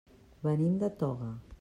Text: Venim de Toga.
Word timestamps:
Venim 0.47 0.79
de 0.85 0.91
Toga. 1.05 1.33